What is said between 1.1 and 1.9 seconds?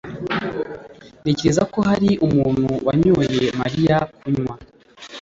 Ntekereza ko